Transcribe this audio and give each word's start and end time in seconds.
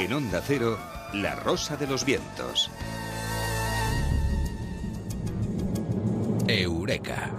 En 0.00 0.14
Onda 0.14 0.40
Cero, 0.42 0.78
La 1.12 1.34
Rosa 1.34 1.76
de 1.76 1.86
los 1.86 2.06
Vientos. 2.06 2.70
Eureka. 6.48 7.30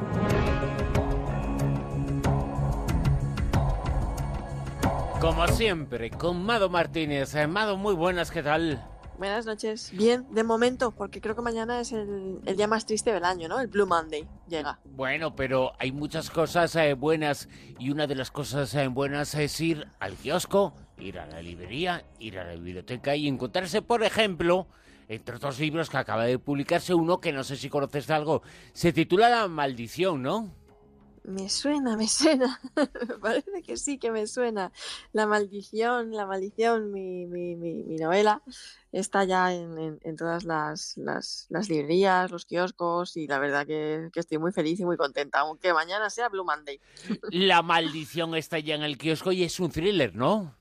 Como 5.20 5.48
siempre, 5.48 6.12
con 6.12 6.46
Mado 6.46 6.70
Martínez. 6.70 7.34
Eh, 7.34 7.48
Mado, 7.48 7.78
muy 7.78 7.96
buenas, 7.96 8.30
¿qué 8.30 8.44
tal? 8.44 8.88
Buenas 9.18 9.48
noches. 9.48 9.92
Bien, 9.94 10.28
de 10.32 10.44
momento, 10.44 10.92
porque 10.92 11.20
creo 11.20 11.36
que 11.36 11.42
mañana 11.42 11.80
es 11.80 11.92
el, 11.92 12.42
el 12.46 12.58
día 12.58 12.68
más 12.68 12.86
triste 12.86 13.12
del 13.12 13.24
año, 13.24 13.48
¿no? 13.48 13.60
El 13.60 13.68
Blue 13.68 13.88
Monday 13.88 14.28
llega. 14.48 14.80
Bueno, 14.84 15.36
pero 15.36 15.74
hay 15.80 15.92
muchas 15.92 16.30
cosas 16.30 16.76
eh, 16.76 16.94
buenas 16.94 17.50
y 17.78 17.90
una 17.90 18.06
de 18.06 18.16
las 18.16 18.30
cosas 18.30 18.74
eh, 18.76 18.88
buenas 18.88 19.34
es 19.36 19.60
ir 19.62 19.88
al 20.00 20.14
kiosco, 20.14 20.74
ir 21.02 21.20
a 21.20 21.26
la 21.26 21.42
librería, 21.42 22.06
ir 22.20 22.40
a 22.40 22.46
la 22.46 22.54
biblioteca 22.54 23.16
y 23.16 23.28
encontrarse, 23.28 23.82
por 23.82 24.04
ejemplo, 24.04 24.68
entre 25.08 25.36
otros 25.36 25.60
libros 25.60 25.90
que 25.90 25.98
acaba 25.98 26.26
de 26.26 26.40
publicarse 26.40 26.94
uno 26.94 27.20
que 27.20 27.34
no 27.34 27.44
sé 27.44 27.58
si 27.58 27.70
conoces 27.70 28.08
de 28.08 28.14
algo, 28.14 28.42
se 28.74 28.94
titula 28.94 29.30
La 29.30 29.48
maldición, 29.48 30.22
¿no? 30.22 30.56
Me 31.24 31.50
suena, 31.50 31.96
me 31.96 32.08
suena. 32.08 32.60
me 33.08 33.18
parece 33.20 33.62
que 33.62 33.78
sí 33.78 34.00
que 34.00 34.10
me 34.10 34.26
suena. 34.26 34.72
La 35.14 35.28
maldición, 35.28 36.12
la 36.12 36.26
maldición, 36.26 36.92
mi, 36.92 37.28
mi, 37.28 37.56
mi, 37.56 37.84
mi 37.84 37.98
novela 37.98 38.42
está 38.92 39.24
ya 39.24 39.54
en, 39.54 39.78
en, 39.78 40.00
en 40.02 40.16
todas 40.16 40.46
las, 40.46 40.98
las, 40.98 41.46
las, 41.50 41.70
librerías, 41.70 42.32
los 42.32 42.46
kioscos 42.46 43.18
y 43.18 43.28
la 43.28 43.38
verdad 43.38 43.68
que, 43.68 44.10
que, 44.12 44.20
estoy 44.20 44.40
muy 44.40 44.52
feliz 44.52 44.80
y 44.80 44.86
muy 44.86 44.98
contenta, 44.98 45.42
aunque 45.42 45.74
mañana 45.74 46.10
sea 46.10 46.30
Blue 46.30 46.44
Monday. 46.44 46.80
La 47.30 47.62
maldición 47.62 48.34
está 48.36 48.58
ya 48.58 48.74
en 48.74 48.84
el 48.84 48.98
kiosco 48.98 49.32
y 49.32 49.44
es 49.44 49.60
un 49.60 49.72
thriller, 49.72 50.16
¿no? 50.16 50.56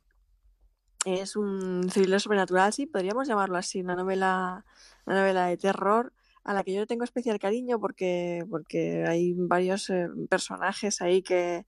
Es 1.05 1.37
un 1.37 1.89
thriller 1.93 2.21
sobrenatural, 2.21 2.73
sí, 2.73 2.87
podríamos 2.87 3.27
llamarlo 3.27 3.57
así, 3.57 3.81
una 3.81 3.97
novela, 3.97 4.65
una 5.07 5.21
novela 5.21 5.47
de 5.47 5.57
terror 5.57 6.13
a 6.45 6.53
la 6.53 6.63
que 6.63 6.75
yo 6.75 6.87
tengo 6.87 7.05
especial 7.05 7.39
cariño 7.39 7.79
porque, 7.81 8.45
porque 8.51 9.05
hay 9.07 9.35
varios 9.35 9.89
eh, 9.91 10.09
personajes 10.29 11.01
ahí 11.01 11.23
que, 11.23 11.65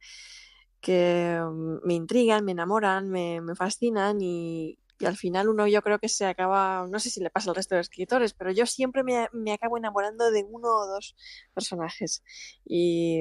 que 0.81 1.41
me 1.85 1.95
intrigan, 1.95 2.45
me 2.45 2.53
enamoran, 2.53 3.09
me, 3.09 3.41
me 3.41 3.55
fascinan 3.55 4.21
y, 4.21 4.79
y, 4.99 5.07
al 5.07 5.17
final 5.17 5.49
uno 5.49 5.67
yo 5.67 5.83
creo 5.83 5.99
que 5.99 6.09
se 6.09 6.27
acaba, 6.27 6.87
no 6.89 6.99
sé 6.99 7.11
si 7.11 7.21
le 7.21 7.31
pasa 7.31 7.51
al 7.51 7.57
resto 7.57 7.75
de 7.75 7.81
escritores, 7.81 8.35
pero 8.35 8.51
yo 8.51 8.67
siempre 8.67 9.03
me, 9.03 9.29
me 9.33 9.53
acabo 9.53 9.79
enamorando 9.79 10.31
de 10.31 10.45
uno 10.49 10.69
o 10.69 10.87
dos 10.87 11.17
personajes 11.55 12.23
y, 12.65 13.21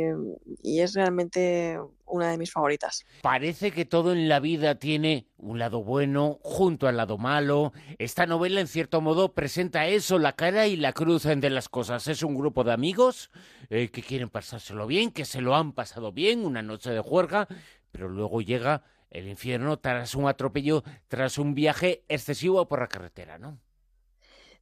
y 0.61 0.81
es 0.81 0.93
realmente 0.93 1.79
una 2.05 2.29
de 2.29 2.37
mis 2.37 2.51
favoritas. 2.51 3.05
Parece 3.21 3.71
que 3.71 3.85
todo 3.85 4.11
en 4.11 4.27
la 4.27 4.39
vida 4.39 4.75
tiene 4.75 5.27
un 5.37 5.59
lado 5.59 5.83
bueno 5.83 6.39
junto 6.43 6.87
al 6.87 6.97
lado 6.97 7.17
malo. 7.17 7.73
Esta 7.97 8.25
novela, 8.25 8.61
en 8.61 8.67
cierto 8.67 9.01
modo, 9.01 9.33
presenta 9.33 9.87
eso, 9.87 10.19
la 10.19 10.35
cara 10.35 10.67
y 10.67 10.75
la 10.75 10.93
cruz 10.93 11.23
de 11.23 11.49
las 11.49 11.69
cosas. 11.69 12.07
Es 12.07 12.23
un 12.23 12.35
grupo 12.35 12.63
de 12.63 12.73
amigos 12.73 13.31
eh, 13.69 13.89
que 13.89 14.03
quieren 14.03 14.29
pasárselo 14.29 14.87
bien, 14.87 15.11
que 15.11 15.25
se 15.25 15.41
lo 15.41 15.55
han 15.55 15.71
pasado 15.71 16.11
bien, 16.11 16.45
una 16.45 16.61
noche 16.61 16.91
de 16.91 16.99
juerga, 16.99 17.47
pero 17.91 18.09
luego 18.09 18.41
llega 18.41 18.83
el 19.09 19.27
infierno 19.27 19.77
tras 19.79 20.15
un 20.15 20.27
atropello, 20.27 20.83
tras 21.07 21.37
un 21.37 21.53
viaje 21.53 22.03
excesivo 22.07 22.67
por 22.67 22.79
la 22.79 22.87
carretera, 22.87 23.37
¿no? 23.37 23.59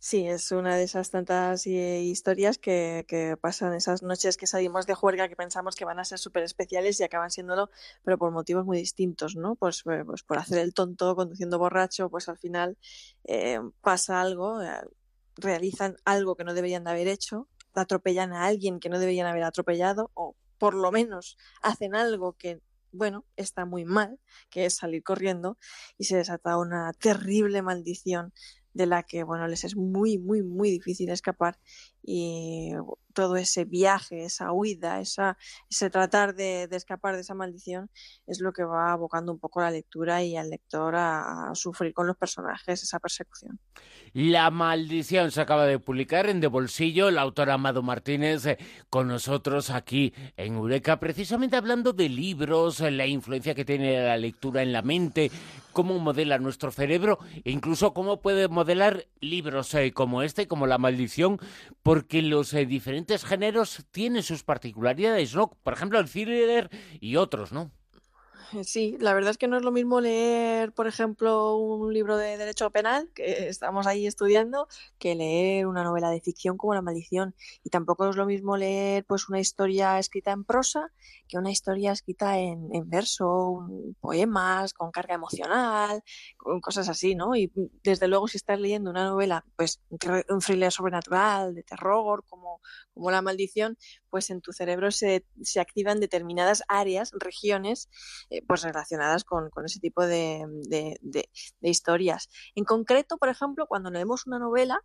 Sí, 0.01 0.25
es 0.25 0.53
una 0.53 0.77
de 0.77 0.83
esas 0.83 1.09
tantas 1.11 1.67
eh, 1.67 2.01
historias 2.03 2.57
que, 2.57 3.37
pasan 3.41 3.73
esas 3.73 4.01
noches 4.01 4.37
que 4.37 4.47
salimos 4.47 4.87
de 4.87 4.93
juerga 4.93 5.27
que 5.27 5.35
pensamos 5.35 5.75
que 5.75 5.83
van 5.83 5.99
a 5.99 6.05
ser 6.05 6.19
súper 6.19 6.43
especiales 6.43 6.97
y 6.99 7.03
acaban 7.03 7.31
siéndolo, 7.31 7.69
pero 8.03 8.17
por 8.17 8.31
motivos 8.31 8.65
muy 8.65 8.77
distintos, 8.77 9.35
¿no? 9.35 9.55
Pues, 9.55 9.83
pues 9.83 10.23
por 10.23 10.37
hacer 10.37 10.59
el 10.59 10.73
tonto 10.73 11.17
conduciendo 11.17 11.59
borracho, 11.59 12.09
pues 12.09 12.29
al 12.29 12.37
final 12.37 12.77
eh, 13.25 13.59
pasa 13.81 14.21
algo, 14.21 14.61
eh, 14.61 14.69
realizan 15.35 15.97
algo 16.05 16.35
que 16.37 16.45
no 16.45 16.53
deberían 16.53 16.85
de 16.85 16.91
haber 16.91 17.09
hecho, 17.09 17.49
atropellan 17.73 18.31
a 18.31 18.45
alguien 18.45 18.79
que 18.79 18.89
no 18.89 18.99
deberían 18.99 19.27
haber 19.27 19.43
atropellado 19.43 20.11
o 20.13 20.35
por 20.57 20.75
lo 20.75 20.91
menos 20.91 21.37
hacen 21.61 21.93
algo 21.93 22.33
que 22.33 22.61
bueno, 22.91 23.25
está 23.35 23.65
muy 23.65 23.85
mal, 23.85 24.19
que 24.49 24.65
es 24.65 24.75
salir 24.75 25.03
corriendo 25.03 25.57
y 25.97 26.05
se 26.05 26.17
desata 26.17 26.57
una 26.57 26.91
terrible 26.93 27.61
maldición 27.61 28.33
de 28.73 28.85
la 28.85 29.03
que, 29.03 29.23
bueno, 29.23 29.47
les 29.47 29.63
es 29.63 29.75
muy, 29.75 30.17
muy, 30.17 30.43
muy 30.43 30.69
difícil 30.69 31.09
escapar 31.09 31.57
y 32.03 32.71
todo 33.13 33.35
ese 33.35 33.65
viaje, 33.65 34.23
esa 34.23 34.51
huida, 34.51 35.01
esa, 35.01 35.37
ese 35.69 35.89
tratar 35.89 36.35
de, 36.35 36.67
de, 36.67 36.77
escapar 36.77 37.15
de 37.15 37.21
esa 37.21 37.33
maldición 37.33 37.89
es 38.27 38.39
lo 38.39 38.53
que 38.53 38.63
va 38.63 38.93
abocando 38.93 39.31
un 39.31 39.39
poco 39.39 39.61
la 39.61 39.71
lectura 39.71 40.23
y 40.23 40.37
al 40.37 40.49
lector 40.49 40.95
a, 40.95 41.49
a, 41.49 41.55
sufrir 41.55 41.93
con 41.93 42.07
los 42.07 42.15
personajes 42.15 42.81
esa 42.81 42.99
persecución. 42.99 43.59
La 44.13 44.49
maldición 44.51 45.31
se 45.31 45.41
acaba 45.41 45.65
de 45.65 45.79
publicar 45.79 46.27
en 46.29 46.39
De 46.39 46.47
Bolsillo, 46.47 47.09
el 47.09 47.17
autor 47.17 47.49
Amado 47.49 47.83
Martínez 47.83 48.45
eh, 48.45 48.57
con 48.89 49.07
nosotros 49.07 49.69
aquí 49.69 50.13
en 50.37 50.55
Eureka, 50.55 50.99
precisamente 50.99 51.57
hablando 51.57 51.93
de 51.93 52.09
libros, 52.09 52.79
la 52.79 53.05
influencia 53.05 53.53
que 53.53 53.65
tiene 53.65 54.01
la 54.01 54.17
lectura 54.17 54.63
en 54.63 54.71
la 54.71 54.81
mente, 54.81 55.29
cómo 55.79 55.97
modela 55.97 56.37
nuestro 56.39 56.73
cerebro 56.73 57.19
e 57.45 57.51
incluso 57.51 57.93
cómo 57.93 58.19
puede 58.21 58.49
modelar 58.49 59.07
libros 59.21 59.73
eh, 59.75 59.93
como 59.93 60.23
este, 60.23 60.45
como 60.45 60.67
La 60.67 60.77
maldición, 60.77 61.39
porque 61.83 62.21
los 62.21 62.53
eh, 62.53 62.65
diferentes 62.65 63.23
géneros 63.23 63.85
tienen 63.89 64.21
sus 64.21 64.43
particularidades, 64.43 65.33
¿no? 65.33 65.51
Por 65.63 65.71
ejemplo, 65.71 65.97
el 65.97 66.09
thriller 66.09 66.69
y 66.99 67.15
otros, 67.15 67.53
¿no? 67.53 67.71
Sí, 68.63 68.97
la 68.99 69.13
verdad 69.13 69.31
es 69.31 69.37
que 69.37 69.47
no 69.47 69.57
es 69.57 69.63
lo 69.63 69.71
mismo 69.71 70.01
leer, 70.01 70.73
por 70.73 70.87
ejemplo, 70.87 71.55
un 71.57 71.93
libro 71.93 72.17
de 72.17 72.35
derecho 72.37 72.71
penal, 72.71 73.09
que 73.13 73.47
estamos 73.47 73.85
ahí 73.85 74.07
estudiando, 74.07 74.67
que 74.97 75.13
leer 75.13 75.67
una 75.67 75.83
novela 75.83 76.09
de 76.09 76.19
ficción 76.19 76.57
como 76.57 76.73
La 76.73 76.81
maldición. 76.81 77.35
Y 77.63 77.69
tampoco 77.69 78.09
es 78.09 78.15
lo 78.15 78.25
mismo 78.25 78.57
leer 78.57 79.05
pues 79.05 79.29
una 79.29 79.39
historia 79.39 79.99
escrita 79.99 80.31
en 80.31 80.45
prosa 80.45 80.91
que 81.27 81.37
una 81.37 81.51
historia 81.51 81.91
escrita 81.91 82.39
en, 82.39 82.89
verso, 82.89 83.67
poemas, 84.01 84.73
con 84.73 84.91
carga 84.91 85.13
emocional, 85.13 86.03
con 86.35 86.59
cosas 86.59 86.89
así, 86.89 87.13
¿no? 87.13 87.35
Y 87.35 87.51
desde 87.83 88.07
luego 88.07 88.27
si 88.27 88.37
estás 88.37 88.59
leyendo 88.59 88.89
una 88.89 89.05
novela, 89.05 89.45
pues 89.55 89.79
un 89.89 90.39
thriller 90.39 90.71
sobrenatural, 90.71 91.53
de 91.53 91.61
terror, 91.63 92.25
como, 92.27 92.48
como 92.93 93.11
La 93.11 93.21
maldición, 93.21 93.77
pues 94.09 94.29
en 94.29 94.41
tu 94.41 94.51
cerebro 94.51 94.91
se, 94.91 95.25
se 95.41 95.59
activan 95.59 95.99
determinadas 95.99 96.63
áreas, 96.67 97.11
regiones, 97.19 97.89
eh, 98.29 98.41
pues 98.47 98.63
relacionadas 98.63 99.23
con, 99.23 99.49
con 99.49 99.65
ese 99.65 99.79
tipo 99.79 100.05
de, 100.05 100.45
de, 100.67 100.97
de, 101.01 101.29
de, 101.61 101.69
historias. 101.69 102.29
En 102.55 102.65
concreto, 102.65 103.17
por 103.17 103.29
ejemplo, 103.29 103.67
cuando 103.67 103.91
leemos 103.91 104.27
una 104.27 104.39
novela, 104.39 104.81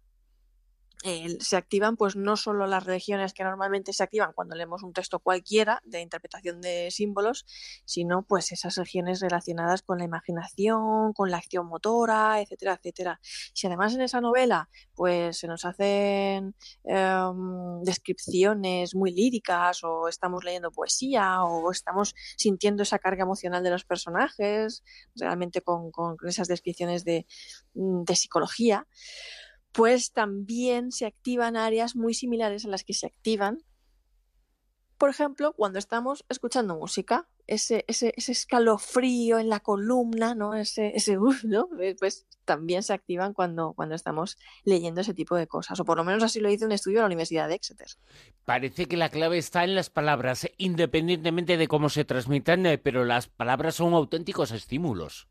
se 1.40 1.56
activan 1.56 1.96
pues 1.96 2.16
no 2.16 2.36
solo 2.36 2.66
las 2.66 2.84
regiones 2.84 3.34
que 3.34 3.44
normalmente 3.44 3.92
se 3.92 4.02
activan 4.02 4.32
cuando 4.32 4.56
leemos 4.56 4.82
un 4.82 4.94
texto 4.94 5.18
cualquiera 5.18 5.82
de 5.84 6.00
interpretación 6.00 6.62
de 6.62 6.90
símbolos, 6.90 7.44
sino 7.84 8.22
pues 8.22 8.52
esas 8.52 8.76
regiones 8.76 9.20
relacionadas 9.20 9.82
con 9.82 9.98
la 9.98 10.04
imaginación, 10.04 11.12
con 11.12 11.30
la 11.30 11.36
acción 11.36 11.66
motora, 11.66 12.40
etcétera, 12.40 12.74
etcétera. 12.74 13.20
Si 13.22 13.66
además 13.66 13.94
en 13.94 14.00
esa 14.00 14.22
novela 14.22 14.70
pues 14.94 15.38
se 15.38 15.46
nos 15.46 15.66
hacen 15.66 16.54
eh, 16.84 17.30
descripciones 17.82 18.94
muy 18.94 19.12
líricas 19.12 19.84
o 19.84 20.08
estamos 20.08 20.42
leyendo 20.42 20.70
poesía 20.70 21.42
o 21.44 21.70
estamos 21.70 22.14
sintiendo 22.36 22.82
esa 22.82 22.98
carga 22.98 23.24
emocional 23.24 23.62
de 23.62 23.70
los 23.70 23.84
personajes, 23.84 24.82
realmente 25.14 25.60
con, 25.60 25.90
con 25.90 26.16
esas 26.26 26.48
descripciones 26.48 27.04
de, 27.04 27.26
de 27.74 28.16
psicología, 28.16 28.86
pues 29.74 30.12
también 30.12 30.92
se 30.92 31.04
activan 31.04 31.56
áreas 31.56 31.96
muy 31.96 32.14
similares 32.14 32.64
a 32.64 32.68
las 32.68 32.84
que 32.84 32.94
se 32.94 33.06
activan, 33.06 33.58
por 34.98 35.10
ejemplo, 35.10 35.52
cuando 35.52 35.80
estamos 35.80 36.24
escuchando 36.28 36.76
música, 36.76 37.28
ese, 37.48 37.84
escalofrío 37.88 39.40
en 39.40 39.48
la 39.48 39.58
columna, 39.58 40.36
¿no? 40.36 40.54
Ese, 40.54 40.92
ese 40.94 41.18
¿no? 41.44 41.68
Pues 41.98 42.26
también 42.44 42.84
se 42.84 42.92
activan 42.92 43.34
cuando, 43.34 43.74
estamos 43.92 44.38
leyendo 44.64 45.00
ese 45.00 45.12
tipo 45.12 45.34
de 45.34 45.48
cosas, 45.48 45.80
o 45.80 45.84
por 45.84 45.96
lo 45.96 46.04
menos 46.04 46.22
así 46.22 46.38
lo 46.38 46.50
hizo 46.50 46.66
un 46.66 46.72
estudio 46.72 46.98
de 46.98 47.02
la 47.02 47.06
Universidad 47.06 47.48
de 47.48 47.56
Exeter. 47.56 47.88
Parece 48.44 48.86
que 48.86 48.96
la 48.96 49.08
clave 49.08 49.38
está 49.38 49.64
en 49.64 49.74
las 49.74 49.90
palabras, 49.90 50.48
independientemente 50.56 51.56
de 51.56 51.68
cómo 51.68 51.88
se 51.88 52.04
transmitan, 52.04 52.64
eh, 52.64 52.78
pero 52.78 53.04
las 53.04 53.26
palabras 53.26 53.74
son 53.74 53.92
auténticos 53.92 54.52
estímulos. 54.52 55.26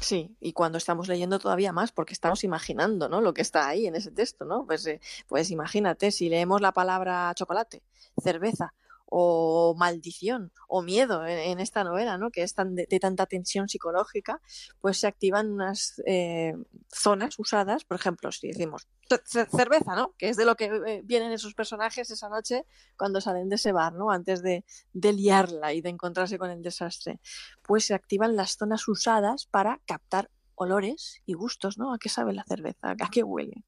Sí, 0.00 0.36
y 0.40 0.52
cuando 0.52 0.78
estamos 0.78 1.08
leyendo 1.08 1.38
todavía 1.38 1.72
más, 1.72 1.90
porque 1.90 2.12
estamos 2.12 2.44
imaginando, 2.44 3.08
¿no? 3.08 3.20
Lo 3.20 3.34
que 3.34 3.42
está 3.42 3.66
ahí 3.68 3.86
en 3.86 3.96
ese 3.96 4.12
texto, 4.12 4.44
¿no? 4.44 4.64
Pues, 4.64 4.86
eh, 4.86 5.00
pues 5.26 5.50
imagínate, 5.50 6.12
si 6.12 6.28
leemos 6.28 6.60
la 6.60 6.72
palabra 6.72 7.32
chocolate, 7.34 7.82
cerveza 8.22 8.74
o 9.10 9.74
maldición 9.76 10.52
o 10.68 10.82
miedo 10.82 11.26
en, 11.26 11.60
esta 11.60 11.84
novela, 11.84 12.18
¿no? 12.18 12.30
Que 12.30 12.42
es 12.42 12.54
tan 12.54 12.74
de, 12.74 12.86
de, 12.86 13.00
tanta 13.00 13.26
tensión 13.26 13.68
psicológica, 13.68 14.40
pues 14.80 14.98
se 14.98 15.06
activan 15.06 15.50
unas 15.50 16.02
eh, 16.06 16.54
zonas 16.92 17.38
usadas, 17.38 17.84
por 17.84 17.96
ejemplo, 17.96 18.30
si 18.32 18.48
decimos 18.48 18.86
cerveza, 19.24 19.94
¿no? 19.94 20.14
Que 20.18 20.28
es 20.28 20.36
de 20.36 20.44
lo 20.44 20.56
que 20.56 20.66
eh, 20.66 21.00
vienen 21.04 21.32
esos 21.32 21.54
personajes 21.54 22.10
esa 22.10 22.28
noche 22.28 22.66
cuando 22.96 23.20
salen 23.20 23.48
de 23.48 23.56
ese 23.56 23.72
bar, 23.72 23.94
¿no? 23.94 24.10
Antes 24.10 24.42
de, 24.42 24.64
de 24.92 25.12
liarla 25.12 25.72
y 25.72 25.80
de 25.80 25.88
encontrarse 25.88 26.38
con 26.38 26.50
el 26.50 26.62
desastre. 26.62 27.20
Pues 27.62 27.86
se 27.86 27.94
activan 27.94 28.36
las 28.36 28.56
zonas 28.56 28.86
usadas 28.88 29.46
para 29.46 29.80
captar 29.86 30.30
olores 30.54 31.22
y 31.24 31.34
gustos, 31.34 31.78
¿no? 31.78 31.94
¿A 31.94 31.98
qué 31.98 32.08
sabe 32.08 32.34
la 32.34 32.44
cerveza? 32.44 32.90
¿A 32.90 33.10
qué 33.10 33.22
huele? 33.22 33.64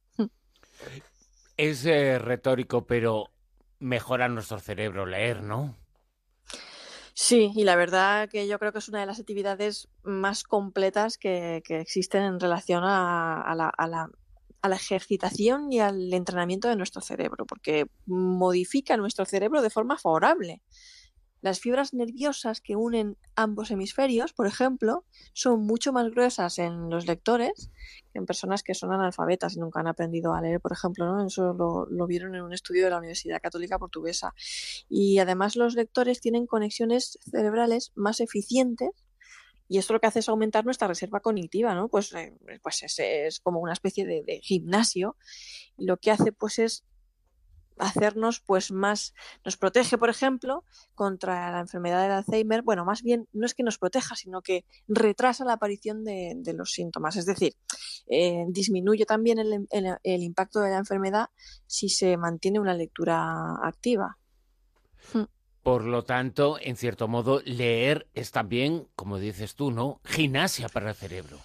Es 1.57 1.85
eh, 1.87 2.19
retórico, 2.19 2.87
pero 2.87 3.31
mejora 3.81 4.29
nuestro 4.29 4.61
cerebro 4.61 5.07
leer, 5.07 5.43
¿no? 5.43 5.77
Sí, 7.15 7.53
y 7.55 7.65
la 7.65 7.77
verdad 7.77 8.29
que 8.29 8.47
yo 8.47 8.59
creo 8.59 8.73
que 8.73 8.79
es 8.79 8.89
una 8.89 9.01
de 9.01 9.07
las 9.07 9.21
actividades 9.21 9.89
más 10.03 10.45
completas 10.45 11.19
que, 11.19 11.63
existen 11.69 12.23
en 12.23 12.41
relación 12.41 12.85
a, 12.85 13.53
la, 13.57 13.69
a, 13.69 13.87
la, 13.89 14.09
a 14.63 14.69
la 14.69 14.77
ejercitación 14.77 15.73
y 15.73 15.81
al 15.81 16.13
entrenamiento 16.15 16.69
de 16.69 16.77
nuestro 16.77 17.03
cerebro, 17.03 17.47
porque 17.47 17.87
modifica 18.07 18.97
nuestro 18.97 19.25
cerebro 19.25 19.61
de 19.61 19.71
forma 19.71 19.99
favorable. 19.99 20.63
Las 21.43 21.61
fibras 21.61 21.95
nerviosas 21.95 22.61
que 22.61 22.77
unen 22.77 23.17
ambos 23.35 23.71
hemisferios, 23.71 24.33
por 24.33 24.47
ejemplo, 24.47 25.05
son 25.33 25.63
mucho 25.63 25.93
más 25.93 26.11
gruesas 26.11 26.59
en 26.59 26.91
los 26.91 27.07
lectores 27.07 27.71
que 28.13 28.19
en 28.19 28.27
personas 28.27 28.63
que 28.63 28.75
son 28.75 28.93
analfabetas 28.93 29.57
y 29.57 29.61
nunca 29.61 29.81
han 29.81 29.87
aprendido 29.87 30.35
a 30.35 30.43
leer, 30.43 30.61
por 30.61 30.73
ejemplo. 30.73 31.07
¿no? 31.07 31.27
Eso 31.27 31.55
lo, 31.55 32.07
vieron 32.07 32.35
en 32.35 32.43
un 32.43 32.53
estudio 32.53 32.85
de 32.85 32.91
la 32.91 32.99
Universidad 32.99 33.41
Católica 33.41 33.79
Portuguesa. 33.79 34.35
Y 34.89 35.19
además 35.19 35.57
los 35.57 35.75
lectores 35.75 36.21
tienen 36.21 36.47
conexiones 36.47 37.19
cerebrales 37.31 37.93
más 37.95 38.21
eficientes 38.21 38.91
y 39.71 39.79
esto 39.79 39.93
lo 39.93 40.01
que 40.01 40.09
hace 40.09 40.19
es 40.19 40.29
aumentar 40.29 40.65
nuestra 40.65 40.89
reserva 40.89 41.21
cognitiva, 41.21 41.77
¿no? 41.77 41.89
Pues, 41.89 42.13
eh, 42.15 42.37
pues 42.61 42.83
es, 42.83 42.99
es, 42.99 43.39
como 43.39 43.61
una 43.61 43.73
especie 43.73 44.05
de, 44.05 44.25
de, 44.25 44.41
gimnasio. 44.41 45.17
Y 45.79 45.87
lo 45.87 45.97
que 45.97 46.11
hace 46.11 46.33
pues 46.33 46.59
es 46.59 46.85
hacernos 47.81 48.41
pues 48.41 48.71
más, 48.71 49.15
nos 49.45 49.57
protege, 49.57 49.99
por 49.99 50.11
ejemplo, 50.11 50.65
contra 50.95 51.51
la 51.51 51.61
enfermedad 51.61 52.03
del 52.03 52.13
Alzheimer. 52.13 52.63
Bueno, 52.63 52.85
más 52.85 53.03
bien 53.03 53.27
no 53.33 53.47
es 53.47 53.55
que 53.55 53.63
nos 53.63 53.79
proteja, 53.79 54.17
sino 54.17 54.43
que 54.43 54.65
retrasa 54.89 55.45
la 55.45 55.55
aparición 55.55 56.05
de, 56.05 56.55
los 56.55 56.73
síntomas. 56.73 57.17
Es 57.17 57.27
decir, 57.27 57.55
eh, 58.09 58.45
disminuye 58.49 59.07
también 59.07 59.39
el, 59.39 59.67
el, 59.71 59.97
el, 60.03 60.23
impacto 60.23 60.61
de 60.61 60.71
la 60.71 60.79
enfermedad 60.79 61.29
si 61.67 61.89
se 61.89 62.17
mantiene 62.17 62.61
una 62.61 62.75
lectura 62.75 63.55
activa. 63.63 64.19
Hmm. 65.13 65.25
Por 65.63 65.85
lo 65.85 66.05
tanto, 66.05 66.59
en 66.61 66.77
cierto 66.77 67.07
modo, 67.07 67.43
leer 67.45 68.09
es 68.15 68.31
también, 68.31 68.89
como 68.97 69.19
dices 69.19 69.55
tú, 69.55 69.71
¿no? 69.71 70.01
Gimnasia 70.05 70.69
para 70.69 70.91
el 70.91 70.97
cerebro. 70.97 71.39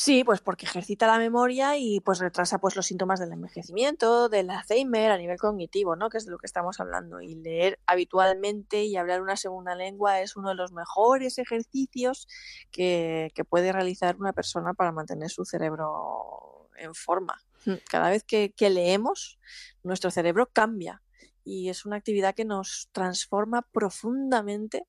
Sí, 0.00 0.22
pues 0.22 0.40
porque 0.40 0.64
ejercita 0.64 1.08
la 1.08 1.18
memoria 1.18 1.76
y 1.76 1.98
pues 1.98 2.20
retrasa 2.20 2.60
pues 2.60 2.76
los 2.76 2.86
síntomas 2.86 3.18
del 3.18 3.32
envejecimiento, 3.32 4.28
del 4.28 4.48
Alzheimer 4.48 5.10
a 5.10 5.18
nivel 5.18 5.38
cognitivo, 5.38 5.96
¿no? 5.96 6.08
Que 6.08 6.18
es 6.18 6.24
de 6.24 6.30
lo 6.30 6.38
que 6.38 6.46
estamos 6.46 6.78
hablando. 6.78 7.20
Y 7.20 7.34
leer 7.34 7.80
habitualmente 7.84 8.84
y 8.84 8.96
hablar 8.96 9.20
una 9.20 9.34
segunda 9.34 9.74
lengua 9.74 10.20
es 10.20 10.36
uno 10.36 10.50
de 10.50 10.54
los 10.54 10.70
mejores 10.70 11.38
ejercicios 11.38 12.28
que, 12.70 13.32
que 13.34 13.44
puede 13.44 13.72
realizar 13.72 14.14
una 14.20 14.32
persona 14.32 14.72
para 14.72 14.92
mantener 14.92 15.30
su 15.30 15.44
cerebro 15.44 16.70
en 16.76 16.94
forma. 16.94 17.42
Cada 17.90 18.08
vez 18.10 18.22
que, 18.22 18.52
que 18.56 18.70
leemos, 18.70 19.40
nuestro 19.82 20.12
cerebro 20.12 20.48
cambia 20.52 21.02
y 21.42 21.70
es 21.70 21.84
una 21.84 21.96
actividad 21.96 22.36
que 22.36 22.44
nos 22.44 22.88
transforma 22.92 23.62
profundamente 23.62 24.86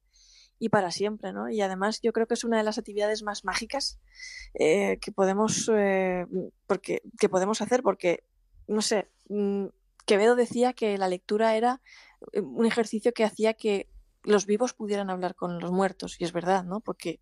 y 0.59 0.69
para 0.69 0.91
siempre, 0.91 1.31
¿no? 1.33 1.49
Y 1.49 1.61
además 1.61 2.01
yo 2.01 2.13
creo 2.13 2.27
que 2.27 2.33
es 2.33 2.43
una 2.43 2.57
de 2.57 2.63
las 2.63 2.77
actividades 2.77 3.23
más 3.23 3.45
mágicas 3.45 3.99
eh, 4.53 4.99
que 4.99 5.11
podemos 5.11 5.69
eh, 5.73 6.25
porque 6.67 7.01
que 7.19 7.29
podemos 7.29 7.61
hacer 7.61 7.81
porque 7.81 8.23
no 8.67 8.81
sé, 8.81 9.09
mm, 9.29 9.67
Quevedo 10.05 10.35
decía 10.35 10.73
que 10.73 10.97
la 10.97 11.07
lectura 11.07 11.55
era 11.55 11.81
eh, 12.33 12.41
un 12.41 12.65
ejercicio 12.65 13.13
que 13.13 13.23
hacía 13.23 13.53
que 13.53 13.89
los 14.23 14.45
vivos 14.45 14.73
pudieran 14.73 15.09
hablar 15.09 15.33
con 15.35 15.59
los 15.59 15.71
muertos 15.71 16.17
y 16.19 16.25
es 16.25 16.33
verdad, 16.33 16.65
¿no? 16.65 16.81
Porque 16.81 17.21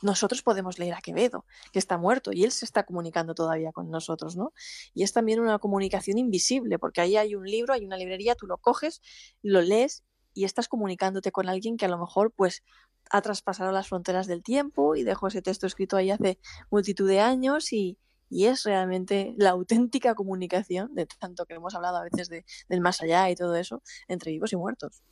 nosotros 0.00 0.42
podemos 0.42 0.78
leer 0.78 0.94
a 0.94 1.00
Quevedo, 1.00 1.44
que 1.72 1.78
está 1.78 1.96
muerto, 1.96 2.32
y 2.32 2.42
él 2.42 2.50
se 2.50 2.64
está 2.64 2.84
comunicando 2.84 3.34
todavía 3.34 3.70
con 3.70 3.90
nosotros, 3.90 4.36
¿no? 4.36 4.52
Y 4.94 5.04
es 5.04 5.12
también 5.12 5.38
una 5.38 5.58
comunicación 5.60 6.18
invisible, 6.18 6.78
porque 6.78 7.00
ahí 7.00 7.16
hay 7.16 7.36
un 7.36 7.44
libro, 7.44 7.72
hay 7.72 7.84
una 7.84 7.96
librería, 7.96 8.34
tú 8.34 8.46
lo 8.46 8.58
coges, 8.58 9.00
lo 9.42 9.62
lees 9.62 10.02
y 10.34 10.44
estás 10.44 10.68
comunicándote 10.68 11.32
con 11.32 11.48
alguien 11.48 11.76
que 11.76 11.86
a 11.86 11.88
lo 11.88 11.98
mejor 11.98 12.32
pues 12.34 12.62
ha 13.10 13.20
traspasado 13.20 13.72
las 13.72 13.88
fronteras 13.88 14.26
del 14.26 14.42
tiempo 14.42 14.96
y 14.96 15.02
dejó 15.02 15.28
ese 15.28 15.42
texto 15.42 15.66
escrito 15.66 15.96
ahí 15.96 16.10
hace 16.10 16.38
multitud 16.70 17.08
de 17.08 17.20
años 17.20 17.72
y, 17.72 17.98
y 18.32 18.46
es 18.46 18.64
realmente 18.64 19.34
la 19.36 19.50
auténtica 19.50 20.14
comunicación, 20.14 20.94
de 20.94 21.06
tanto 21.06 21.44
que 21.44 21.54
hemos 21.54 21.74
hablado 21.74 21.98
a 21.98 22.04
veces 22.04 22.30
de, 22.30 22.44
del 22.68 22.80
más 22.80 23.02
allá 23.02 23.28
y 23.28 23.36
todo 23.36 23.54
eso, 23.54 23.82
entre 24.08 24.32
vivos 24.32 24.52
y 24.54 24.56
muertos. 24.56 25.02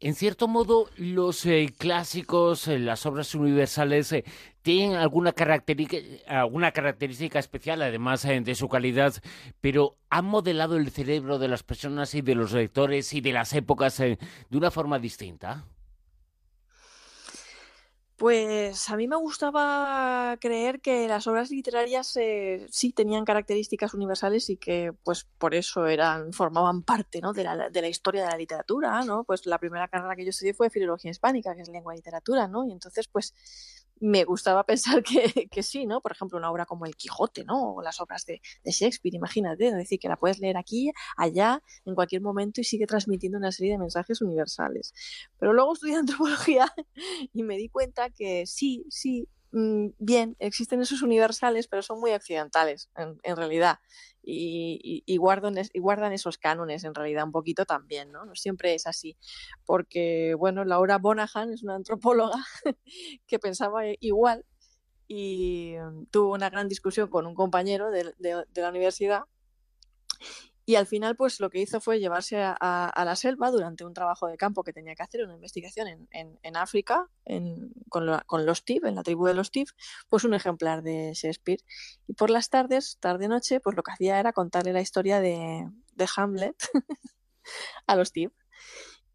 En 0.00 0.14
cierto 0.14 0.48
modo, 0.48 0.90
los 0.96 1.46
eh, 1.46 1.72
clásicos, 1.78 2.66
eh, 2.66 2.80
las 2.80 3.06
obras 3.06 3.32
universales, 3.36 4.10
eh, 4.12 4.24
tienen 4.62 4.96
alguna 4.96 5.32
característica, 5.32 5.98
alguna 6.26 6.72
característica 6.72 7.38
especial, 7.38 7.80
además 7.80 8.24
eh, 8.24 8.40
de 8.40 8.54
su 8.56 8.68
calidad, 8.68 9.14
pero 9.60 9.96
han 10.10 10.24
modelado 10.24 10.76
el 10.76 10.90
cerebro 10.90 11.38
de 11.38 11.48
las 11.48 11.62
personas 11.62 12.14
y 12.14 12.22
de 12.22 12.34
los 12.34 12.52
lectores 12.52 13.12
y 13.12 13.20
de 13.20 13.32
las 13.32 13.52
épocas 13.52 13.98
de 13.98 14.18
una 14.50 14.72
forma 14.72 14.98
distinta. 14.98 15.64
Pues 18.24 18.88
a 18.88 18.96
mí 18.96 19.06
me 19.06 19.16
gustaba 19.16 20.38
creer 20.40 20.80
que 20.80 21.06
las 21.06 21.26
obras 21.26 21.50
literarias 21.50 22.16
eh, 22.16 22.66
sí 22.70 22.90
tenían 22.90 23.26
características 23.26 23.92
universales 23.92 24.48
y 24.48 24.56
que 24.56 24.94
pues 25.02 25.24
por 25.36 25.54
eso 25.54 25.86
eran 25.86 26.32
formaban 26.32 26.80
parte 26.84 27.20
¿no? 27.20 27.34
de, 27.34 27.44
la, 27.44 27.68
de 27.68 27.82
la 27.82 27.88
historia 27.88 28.24
de 28.24 28.30
la 28.30 28.38
literatura, 28.38 29.04
¿no? 29.04 29.24
Pues 29.24 29.44
la 29.44 29.58
primera 29.58 29.88
carrera 29.88 30.16
que 30.16 30.24
yo 30.24 30.30
estudié 30.30 30.54
fue 30.54 30.70
filología 30.70 31.10
hispánica, 31.10 31.54
que 31.54 31.60
es 31.60 31.68
lengua 31.68 31.92
y 31.92 31.98
literatura, 31.98 32.48
¿no? 32.48 32.64
Y 32.64 32.72
entonces 32.72 33.08
pues 33.08 33.34
me 34.04 34.24
gustaba 34.24 34.64
pensar 34.64 35.02
que, 35.02 35.48
que, 35.50 35.62
sí, 35.62 35.86
¿no? 35.86 36.02
Por 36.02 36.12
ejemplo, 36.12 36.36
una 36.36 36.50
obra 36.50 36.66
como 36.66 36.84
El 36.84 36.94
Quijote, 36.94 37.44
¿no? 37.44 37.74
O 37.74 37.82
las 37.82 38.00
obras 38.00 38.26
de, 38.26 38.42
de 38.62 38.70
Shakespeare, 38.70 39.14
imagínate, 39.14 39.68
es 39.68 39.74
decir, 39.74 39.98
que 39.98 40.08
la 40.08 40.16
puedes 40.16 40.40
leer 40.40 40.58
aquí, 40.58 40.92
allá, 41.16 41.62
en 41.86 41.94
cualquier 41.94 42.20
momento 42.20 42.60
y 42.60 42.64
sigue 42.64 42.86
transmitiendo 42.86 43.38
una 43.38 43.50
serie 43.50 43.72
de 43.72 43.78
mensajes 43.78 44.20
universales. 44.20 44.92
Pero 45.38 45.54
luego 45.54 45.72
estudié 45.72 45.96
antropología 45.96 46.70
y 47.32 47.42
me 47.44 47.56
di 47.56 47.70
cuenta 47.70 48.10
que 48.10 48.46
sí, 48.46 48.84
sí, 48.90 49.26
bien, 49.98 50.36
existen 50.40 50.80
esos 50.80 51.02
universales, 51.02 51.68
pero 51.68 51.82
son 51.82 52.00
muy 52.00 52.12
occidentales, 52.12 52.90
en, 52.96 53.36
realidad. 53.36 53.78
Y, 54.22 55.16
guardan, 55.16 55.56
esos 56.12 56.38
cánones 56.38 56.84
en 56.84 56.94
realidad 56.94 57.24
un 57.24 57.32
poquito 57.32 57.64
también, 57.64 58.10
¿no? 58.10 58.24
No 58.24 58.34
siempre 58.34 58.74
es 58.74 58.86
así, 58.86 59.16
porque, 59.64 60.34
bueno, 60.36 60.64
Laura 60.64 60.98
Bonahan 60.98 61.52
es 61.52 61.62
una 61.62 61.76
antropóloga 61.76 62.44
que 63.26 63.38
pensaba 63.38 63.82
igual 64.00 64.44
y 65.06 65.74
tuvo 66.10 66.32
una 66.32 66.50
gran 66.50 66.68
discusión 66.68 67.08
con 67.08 67.26
un 67.26 67.34
compañero 67.34 67.90
de 67.90 68.14
la 68.54 68.68
universidad 68.68 69.24
y 70.66 70.76
al 70.76 70.86
final, 70.86 71.14
pues 71.14 71.40
lo 71.40 71.50
que 71.50 71.60
hizo 71.60 71.80
fue 71.80 72.00
llevarse 72.00 72.38
a, 72.42 73.02
la 73.04 73.16
selva 73.16 73.50
durante 73.50 73.84
un 73.84 73.92
trabajo 73.92 74.26
de 74.26 74.38
campo 74.38 74.64
que 74.64 74.72
tenía 74.72 74.94
que 74.94 75.02
hacer, 75.02 75.22
una 75.24 75.34
investigación 75.34 76.08
en, 76.10 76.56
África, 76.56 77.08
con, 77.90 78.46
los 78.46 78.64
Tiv, 78.64 78.86
en 78.86 78.94
la 78.94 79.02
tribu 79.02 79.26
de 79.26 79.34
los 79.34 79.50
Tiv, 79.50 79.68
pues 80.08 80.24
un 80.24 80.32
ejemplar 80.32 80.82
de 80.82 81.12
Shakespeare. 81.14 81.60
Y 82.06 82.14
por 82.14 82.30
las 82.30 82.48
tardes, 82.48 82.96
tarde-noche, 82.98 83.60
pues 83.60 83.76
lo 83.76 83.82
que 83.82 83.92
hacía 83.92 84.18
era 84.18 84.32
contarle 84.32 84.72
la 84.72 84.80
historia 84.80 85.20
de, 85.20 85.68
de 85.92 86.08
Hamlet 86.16 86.56
a 87.86 87.96
los 87.96 88.12
Tiv. 88.12 88.32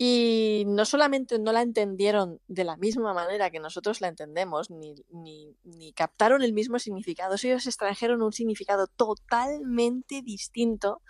Y 0.02 0.64
no 0.66 0.86
solamente 0.86 1.40
no 1.40 1.52
la 1.52 1.62
entendieron 1.62 2.40
de 2.48 2.64
la 2.64 2.78
misma 2.78 3.14
manera 3.14 3.50
que 3.50 3.60
nosotros 3.60 4.00
la 4.00 4.08
entendemos, 4.08 4.70
ni, 4.70 4.96
ni, 5.10 5.54
ni 5.66 5.92
captaron 5.92 6.42
el 6.42 6.54
mismo 6.54 6.80
significado, 6.80 7.36
ellos 7.36 7.68
extrajeron 7.68 8.22
un 8.22 8.32
significado 8.32 8.88
totalmente 8.88 10.22
distinto, 10.22 11.02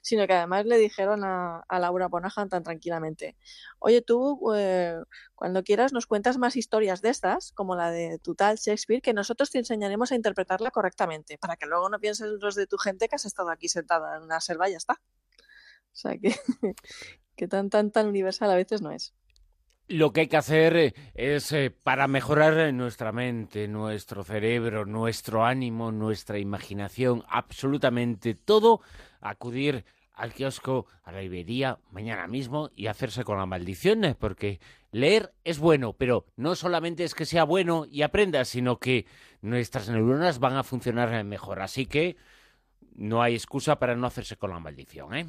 sino 0.00 0.26
que 0.26 0.32
además 0.32 0.64
le 0.64 0.78
dijeron 0.78 1.24
a, 1.24 1.62
Laura 1.78 2.08
Bonahan 2.08 2.48
tan 2.48 2.62
tranquilamente, 2.62 3.36
oye 3.80 4.00
tú, 4.00 4.40
eh, 4.56 4.96
cuando 5.34 5.62
quieras 5.62 5.92
nos 5.92 6.06
cuentas 6.06 6.38
más 6.38 6.56
historias 6.56 7.02
de 7.02 7.10
estas, 7.10 7.52
como 7.52 7.76
la 7.76 7.90
de 7.90 8.18
tu 8.18 8.34
tal 8.34 8.56
Shakespeare, 8.56 9.02
que 9.02 9.12
nosotros 9.12 9.50
te 9.50 9.58
enseñaremos 9.58 10.10
a 10.10 10.14
interpretarla 10.14 10.70
correctamente, 10.70 11.36
para 11.36 11.56
que 11.56 11.66
luego 11.66 11.90
no 11.90 12.00
pienses 12.00 12.30
los 12.40 12.54
de 12.54 12.66
tu 12.66 12.78
gente 12.78 13.10
que 13.10 13.16
has 13.16 13.26
estado 13.26 13.50
aquí 13.50 13.68
sentada 13.68 14.16
en 14.16 14.22
una 14.22 14.40
selva 14.40 14.70
y 14.70 14.72
ya 14.72 14.78
está. 14.78 15.02
O 15.92 15.96
sea 16.00 16.16
que 16.16 16.34
que 17.38 17.48
tan, 17.48 17.70
tan, 17.70 17.90
tan 17.90 18.08
universal 18.08 18.50
a 18.50 18.56
veces 18.56 18.82
no 18.82 18.90
es. 18.90 19.14
Lo 19.86 20.12
que 20.12 20.20
hay 20.20 20.26
que 20.26 20.36
hacer 20.36 20.94
es, 21.14 21.52
eh, 21.52 21.70
para 21.70 22.08
mejorar 22.08 22.74
nuestra 22.74 23.10
mente, 23.10 23.68
nuestro 23.68 24.22
cerebro, 24.22 24.84
nuestro 24.84 25.46
ánimo, 25.46 25.90
nuestra 25.92 26.38
imaginación, 26.38 27.24
absolutamente 27.26 28.34
todo, 28.34 28.82
acudir 29.22 29.86
al 30.12 30.34
kiosco, 30.34 30.86
a 31.04 31.12
la 31.12 31.22
librería, 31.22 31.78
mañana 31.90 32.26
mismo 32.26 32.70
y 32.74 32.88
hacerse 32.88 33.24
con 33.24 33.38
la 33.38 33.46
maldición, 33.46 34.16
porque 34.18 34.60
leer 34.90 35.32
es 35.44 35.58
bueno, 35.58 35.94
pero 35.94 36.26
no 36.36 36.54
solamente 36.56 37.04
es 37.04 37.14
que 37.14 37.24
sea 37.24 37.44
bueno 37.44 37.86
y 37.88 38.02
aprendas, 38.02 38.48
sino 38.48 38.78
que 38.78 39.06
nuestras 39.40 39.88
neuronas 39.88 40.38
van 40.40 40.56
a 40.56 40.64
funcionar 40.64 41.24
mejor. 41.24 41.62
Así 41.62 41.86
que 41.86 42.16
no 42.94 43.22
hay 43.22 43.34
excusa 43.34 43.78
para 43.78 43.94
no 43.94 44.06
hacerse 44.06 44.36
con 44.36 44.50
la 44.50 44.58
maldición, 44.58 45.14
¿eh? 45.14 45.26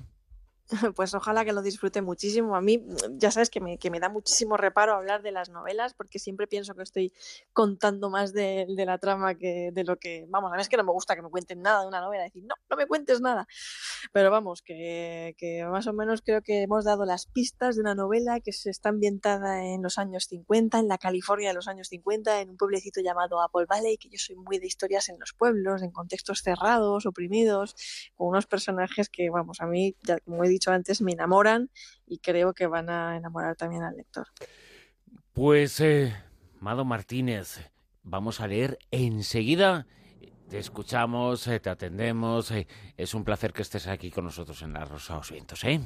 Pues 0.95 1.13
ojalá 1.13 1.45
que 1.45 1.53
lo 1.53 1.61
disfrute 1.61 2.01
muchísimo. 2.01 2.55
A 2.55 2.61
mí, 2.61 2.83
ya 3.11 3.31
sabes 3.31 3.49
que 3.49 3.59
me, 3.59 3.77
que 3.77 3.89
me 3.89 3.99
da 3.99 4.09
muchísimo 4.09 4.57
reparo 4.57 4.93
hablar 4.93 5.21
de 5.21 5.31
las 5.31 5.49
novelas 5.49 5.93
porque 5.93 6.19
siempre 6.19 6.47
pienso 6.47 6.75
que 6.75 6.83
estoy 6.83 7.13
contando 7.53 8.09
más 8.09 8.33
de, 8.33 8.65
la 8.67 8.97
trama 8.97 9.35
que 9.35 9.71
de 9.73 9.83
lo 9.83 9.97
que... 9.97 10.25
Vamos, 10.29 10.51
a 10.51 10.55
mí 10.55 10.61
es 10.61 10.69
que 10.69 10.77
no 10.77 10.83
me 10.83 10.91
gusta 10.91 11.15
que 11.15 11.21
me 11.21 11.29
cuenten 11.29 11.61
nada 11.61 11.81
de 11.81 11.88
una 11.88 12.01
novela. 12.01 12.23
Decir, 12.23 12.43
no, 12.43 12.55
no 12.69 12.77
me 12.77 12.88
cuentes 12.88 13.21
nada. 13.21 13.47
Pero 14.11 14.31
vamos, 14.31 14.61
que, 14.61 15.35
que 15.38 15.65
más 15.65 15.88
o 15.88 15.93
menos 15.93 16.21
creo 16.21 16.41
que 16.41 16.61
hemos 16.63 16.85
dado 16.85 17.05
las 17.05 17.25
pistas 17.25 17.75
de 17.75 17.81
una 17.81 17.95
novela 17.95 18.39
que 18.39 18.53
se 18.53 18.69
está 18.69 18.89
ambientada 18.89 19.65
en 19.65 19.81
los 19.81 19.97
años 19.97 20.25
50, 20.25 20.79
en 20.79 20.88
la 20.88 20.97
California 20.97 21.49
de 21.49 21.55
los 21.55 21.67
años 21.67 21.88
50, 21.88 22.41
en 22.41 22.51
un 22.51 22.57
pueblecito 22.57 23.01
llamado 23.01 23.41
Apple 23.41 23.65
Valley, 23.67 23.97
que 23.97 24.09
yo 24.09 24.17
soy 24.17 24.35
muy 24.35 24.59
de 24.59 24.67
historias 24.67 25.09
en 25.09 25.19
los 25.19 25.33
pueblos, 25.33 25.81
en 25.81 25.91
contextos 25.91 26.41
cerrados, 26.41 27.05
oprimidos, 27.05 27.75
con 28.15 28.27
unos 28.27 28.45
personajes 28.45 29.09
que, 29.09 29.29
vamos, 29.29 29.61
a 29.61 29.65
mí, 29.65 29.95
ya 30.03 30.19
como 30.19 30.43
he 30.43 30.49
dicho 30.60 30.72
antes, 30.72 31.01
me 31.01 31.13
enamoran 31.13 31.70
y 32.06 32.20
creo 32.20 32.54
que 32.54 32.68
van 32.68 32.89
a 32.89 33.18
enamorar 33.18 33.56
también 33.56 33.84
al 33.84 33.96
lector. 33.96 34.28
Pues, 35.34 35.80
eh, 35.80 36.13
Mado 36.60 36.86
Martínez, 36.86 37.72
vamos 38.04 38.42
a 38.42 38.48
leer 38.48 38.78
enseguida. 38.92 39.88
Te 40.50 40.60
escuchamos, 40.60 41.48
eh, 41.48 41.60
te 41.60 41.70
atendemos. 41.70 42.51
Eh, 42.51 42.68
es 42.98 43.13
un 43.13 43.24
placer 43.24 43.54
que 43.54 43.62
estés 43.62 43.88
aquí 43.88 44.12
con 44.12 44.25
nosotros 44.25 44.62
en 44.63 44.74
La 44.74 44.84
Rosa 44.84 45.13
de 45.13 45.20
los 45.20 45.32
Vientos, 45.32 45.63
¿eh? 45.63 45.80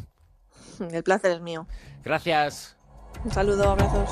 El 0.92 1.04
placer 1.04 1.32
es 1.32 1.42
mío. 1.42 1.68
Gracias. 2.04 2.76
Un 3.24 3.32
saludo, 3.32 3.72
abrazos. 3.72 4.10